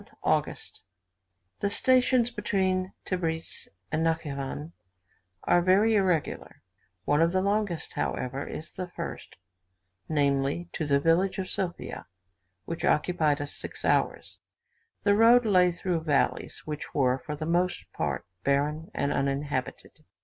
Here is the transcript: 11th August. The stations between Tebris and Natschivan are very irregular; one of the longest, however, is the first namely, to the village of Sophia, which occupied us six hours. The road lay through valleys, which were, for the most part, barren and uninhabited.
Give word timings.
11th 0.01 0.17
August. 0.23 0.83
The 1.59 1.69
stations 1.69 2.31
between 2.31 2.91
Tebris 3.05 3.67
and 3.91 4.03
Natschivan 4.03 4.71
are 5.43 5.61
very 5.61 5.93
irregular; 5.93 6.63
one 7.05 7.21
of 7.21 7.33
the 7.33 7.39
longest, 7.39 7.93
however, 7.93 8.43
is 8.47 8.71
the 8.71 8.87
first 8.87 9.37
namely, 10.09 10.69
to 10.73 10.87
the 10.87 10.99
village 10.99 11.37
of 11.37 11.47
Sophia, 11.49 12.07
which 12.65 12.83
occupied 12.83 13.41
us 13.41 13.53
six 13.53 13.85
hours. 13.85 14.39
The 15.03 15.13
road 15.13 15.45
lay 15.45 15.71
through 15.71 15.99
valleys, 16.01 16.63
which 16.65 16.95
were, 16.95 17.19
for 17.19 17.35
the 17.35 17.45
most 17.45 17.85
part, 17.93 18.25
barren 18.43 18.89
and 18.95 19.13
uninhabited. 19.13 20.03